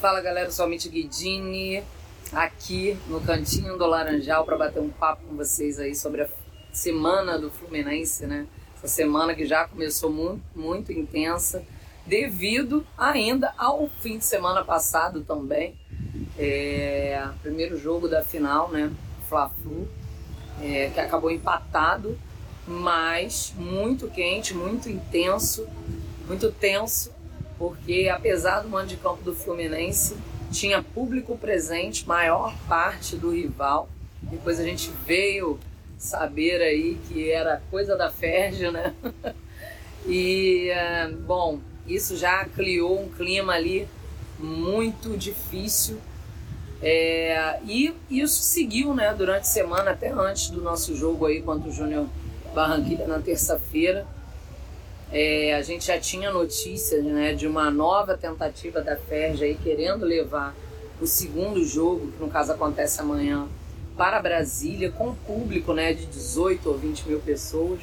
[0.00, 1.84] Fala galera, Mitty Guidini,
[2.32, 6.28] aqui no Cantinho do Laranjal para bater um papo com vocês aí sobre a
[6.72, 8.46] semana do Fluminense, né?
[8.78, 11.62] Essa semana que já começou muito, muito intensa,
[12.06, 15.78] devido ainda ao fim de semana passado também.
[16.38, 18.90] É, primeiro jogo da final, né?
[19.28, 19.86] Fla-Flu,
[20.62, 22.18] é, que acabou empatado,
[22.66, 25.68] mas muito quente, muito intenso,
[26.26, 27.19] muito tenso
[27.60, 30.16] porque apesar do mando de campo do Fluminense,
[30.50, 33.86] tinha público presente, maior parte do rival.
[34.22, 35.60] Depois a gente veio
[35.98, 38.94] saber aí que era coisa da Ferge, né?
[40.08, 43.86] e, é, bom, isso já criou um clima ali
[44.38, 45.98] muito difícil.
[46.80, 51.68] É, e isso seguiu, né, durante a semana, até antes do nosso jogo aí contra
[51.68, 52.06] o Júnior
[52.54, 54.06] Barranquilla na terça-feira.
[55.12, 60.04] É, a gente já tinha notícias né, de uma nova tentativa da FERJ aí querendo
[60.04, 60.54] levar
[61.00, 63.48] o segundo jogo, que no caso acontece amanhã,
[63.96, 67.80] para Brasília, com público né, de 18 ou 20 mil pessoas.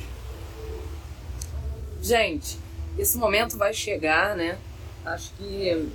[2.02, 2.58] Gente,
[2.98, 4.58] esse momento vai chegar, né?
[5.06, 5.90] Acho que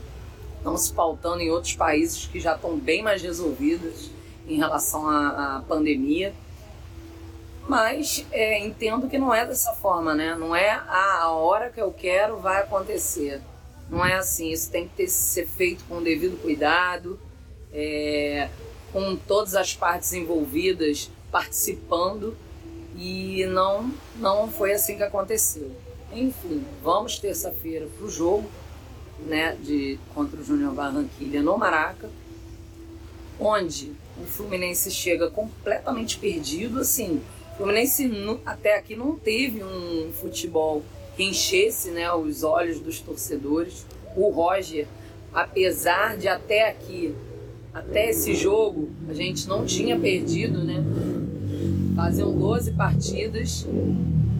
[0.58, 4.10] estão se pautando em outros países que já estão bem mais resolvidos
[4.46, 6.34] em relação à, à pandemia.
[7.68, 10.34] Mas é, entendo que não é dessa forma, né?
[10.34, 13.40] Não é ah, a hora que eu quero vai acontecer.
[13.88, 14.50] Não é assim.
[14.50, 17.18] Isso tem que ter, ser feito com o devido cuidado,
[17.72, 18.48] é,
[18.92, 22.36] com todas as partes envolvidas participando
[22.96, 25.70] e não, não foi assim que aconteceu.
[26.12, 28.50] Enfim, vamos terça-feira para o jogo
[29.26, 32.10] né, de, contra o Júnior Barranquilha no Maraca,
[33.40, 37.22] onde o Fluminense chega completamente perdido, assim,
[37.62, 38.10] Fluminense
[38.44, 40.82] até aqui não teve um futebol
[41.16, 43.86] que enchesse né, os olhos dos torcedores.
[44.16, 44.88] O Roger,
[45.32, 47.14] apesar de até aqui,
[47.72, 50.82] até esse jogo, a gente não tinha perdido, né?
[51.94, 53.64] Faziam 12 partidas,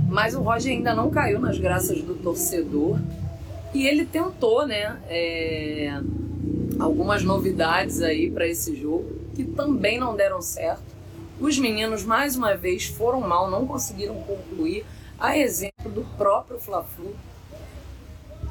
[0.09, 2.99] mas o Roger ainda não caiu nas graças do torcedor.
[3.73, 4.99] E ele tentou, né?
[5.09, 6.01] É,
[6.77, 11.02] algumas novidades aí para esse jogo que também não deram certo.
[11.43, 14.87] Os meninos, mais uma vez, foram mal, não conseguiram concluir.
[15.19, 17.17] A exemplo do próprio Fla-Flu.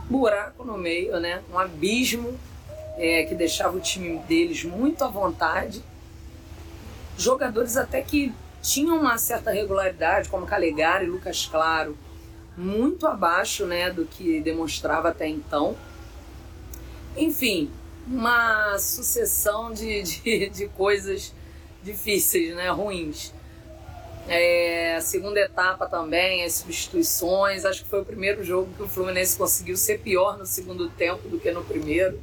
[0.09, 1.41] Buraco no meio, né?
[1.50, 2.38] Um abismo
[2.97, 5.81] é, que deixava o time deles muito à vontade.
[7.18, 11.97] Jogadores até que tinham uma certa regularidade, como Calegari e Lucas Claro,
[12.58, 15.78] muito abaixo né, do que demonstrava até então.
[17.16, 17.72] Enfim,
[18.06, 21.34] uma sucessão de, de, de coisas
[21.84, 22.69] difíceis, né?
[22.69, 23.34] Ruins.
[24.28, 27.66] É, a segunda etapa também, as substituições.
[27.66, 31.28] Acho que foi o primeiro jogo que o Fluminense conseguiu ser pior no segundo tempo
[31.28, 32.20] do que no primeiro.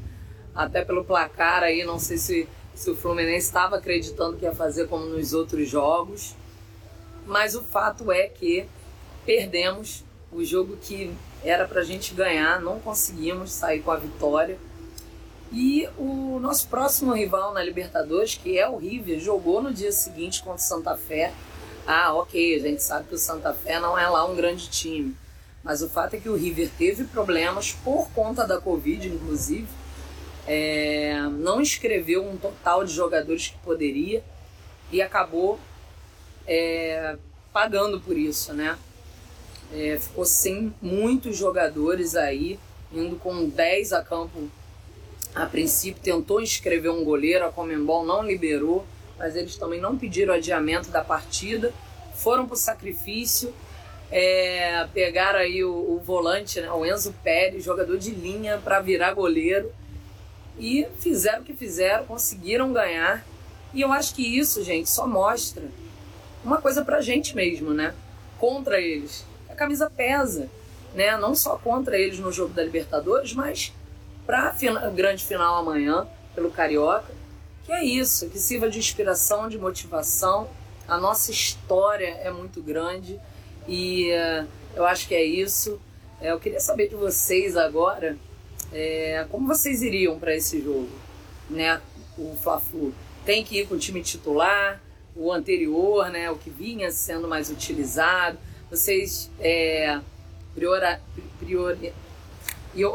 [0.55, 4.89] Até pelo placar aí, não sei se, se o Fluminense estava acreditando que ia fazer
[4.89, 6.35] como nos outros jogos.
[7.27, 8.67] Mas o fato é que
[9.27, 11.13] perdemos o jogo que
[11.45, 14.59] era pra gente ganhar, não conseguimos sair com a vitória.
[15.53, 20.43] E o nosso próximo rival na Libertadores, que é o River, jogou no dia seguinte
[20.43, 21.33] contra o Santa Fé.
[21.87, 25.17] Ah, ok, a gente sabe que o Santa Fé não é lá um grande time.
[25.65, 29.67] Mas o fato é que o River teve problemas por conta da Covid, inclusive.
[30.47, 34.23] É, não inscreveu um total de jogadores que poderia
[34.91, 35.59] e acabou
[36.47, 37.17] é,
[37.53, 38.79] pagando por isso, né?
[39.73, 42.59] É, ficou sem muitos jogadores aí,
[42.91, 44.49] indo com 10 a campo
[45.39, 48.85] a princípio tentou inscrever um goleiro, a Comembol não liberou,
[49.17, 51.73] mas eles também não pediram adiamento da partida,
[52.13, 53.55] foram para o sacrifício,
[54.11, 59.15] é, pegaram aí o, o, volante, né, o Enzo Pérez, jogador de linha, para virar
[59.15, 59.73] goleiro,
[60.59, 63.25] e fizeram o que fizeram, conseguiram ganhar.
[63.73, 65.63] E eu acho que isso, gente, só mostra
[66.45, 67.95] uma coisa pra gente mesmo, né?
[68.39, 69.25] Contra eles.
[69.49, 70.49] A camisa pesa,
[70.95, 71.17] né?
[71.17, 73.73] Não só contra eles no jogo da Libertadores, mas
[74.29, 77.11] para a grande final amanhã, pelo Carioca.
[77.65, 80.51] Que é isso, que sirva de inspiração, de motivação.
[80.87, 83.19] A nossa história é muito grande
[83.67, 84.47] e uh,
[84.77, 85.81] eu acho que é isso.
[86.21, 88.19] É, eu queria saber de vocês agora
[88.71, 90.91] é, como vocês iriam para esse jogo,
[91.49, 91.81] né?
[92.19, 92.93] O Fla-Flu
[93.25, 94.79] tem que ir com o time titular,
[95.17, 96.31] o anterior, né?
[96.31, 98.39] O que vinha sendo mais utilizado.
[98.71, 99.99] Vocês é,
[100.55, 101.01] priora,
[101.39, 101.95] priori,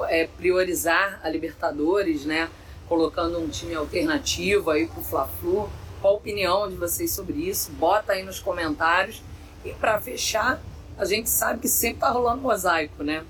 [0.08, 2.50] é, priorizar a Libertadores, né?
[2.88, 5.70] Colocando um time alternativo aí pro Fla-Flu.
[6.02, 7.72] Qual a opinião de vocês sobre isso?
[7.72, 9.22] Bota aí nos comentários.
[9.64, 10.62] E para fechar,
[10.98, 13.24] a gente sabe que sempre tá rolando mosaico, né?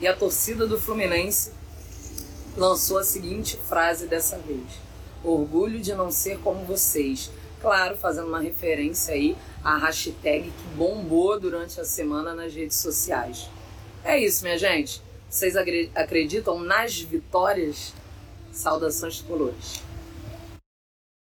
[0.00, 1.52] E a torcida do Fluminense
[2.56, 4.64] lançou a seguinte frase dessa vez:
[5.24, 7.30] Orgulho de não ser como vocês.
[7.60, 13.48] Claro, fazendo uma referência aí à hashtag que bombou durante a semana nas redes sociais.
[14.04, 15.02] É isso, minha gente.
[15.28, 15.54] Vocês
[15.94, 17.92] acreditam nas vitórias?
[18.50, 19.82] Saudações colores.